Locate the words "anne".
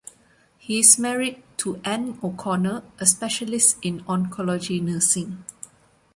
1.85-2.17